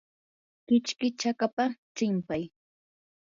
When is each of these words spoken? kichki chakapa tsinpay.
kichki 0.65 1.07
chakapa 1.19 1.65
tsinpay. 1.95 2.43